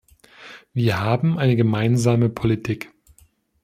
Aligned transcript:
Wir 0.73 0.99
haben 0.99 1.37
eine 1.37 1.55
gemeinsame 1.55 2.27
Politik. 2.29 2.91